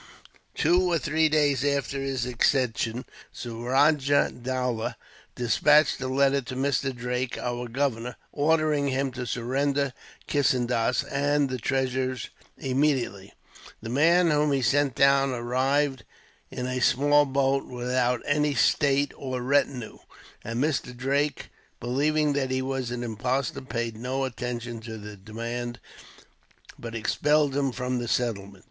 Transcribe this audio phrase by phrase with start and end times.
[0.55, 4.95] "Two or three days after his accession, Suraja Dowlah
[5.35, 6.91] despatched a letter to Mr.
[6.91, 9.93] Drake, our governor, ordering him to surrender
[10.27, 13.31] Kissendas and the treasures immediately.
[13.83, 16.03] The man whom he sent down arrived
[16.49, 19.99] in a small boat, without any state or retinue;
[20.43, 20.97] and Mr.
[20.97, 21.49] Drake,
[21.79, 25.79] believing that he was an impostor, paid no attention to the demand,
[26.79, 28.57] but expelled him from the settlement.